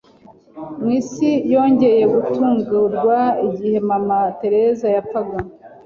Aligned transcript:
Mu 0.79 0.89
isi 0.99 1.31
yongeye 1.53 2.03
gutungurwa 2.13 3.19
igihe 3.47 3.77
Mama 3.89 4.19
Teresa 4.39 4.85
yapfaga 4.95 5.37